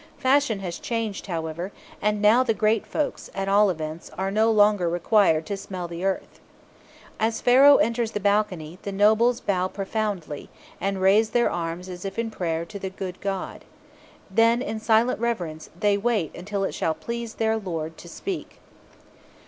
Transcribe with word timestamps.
Fashion 0.17 0.61
has 0.61 0.79
changed, 0.79 1.27
however, 1.27 1.71
and 2.01 2.23
now 2.23 2.41
the 2.41 2.55
great 2.55 2.87
folks, 2.87 3.29
at 3.35 3.47
all 3.47 3.69
events, 3.69 4.09
are 4.17 4.31
no 4.31 4.49
longer 4.49 4.89
required 4.89 5.45
to 5.45 5.55
"smell 5.55 5.87
the 5.87 6.03
earth." 6.03 6.39
As 7.19 7.39
Pharaoh 7.39 7.75
enters 7.77 8.09
the 8.13 8.19
balcony, 8.19 8.79
the 8.81 8.91
nobles 8.91 9.39
bow 9.41 9.67
profoundly, 9.67 10.49
and 10.79 11.01
raise 11.03 11.29
their 11.29 11.51
arms 11.51 11.87
as 11.87 12.03
if 12.03 12.17
in 12.17 12.31
prayer 12.31 12.65
to 12.65 12.79
"the 12.79 12.89
good 12.89 13.21
god." 13.21 13.63
Then, 14.31 14.63
in 14.63 14.79
silent 14.79 15.19
reverence, 15.19 15.69
they 15.79 15.99
wait 15.99 16.35
until 16.35 16.63
it 16.63 16.73
shall 16.73 16.95
please 16.95 17.35
their 17.35 17.57
lord 17.57 17.95
to 17.99 18.09
speak. 18.09 18.59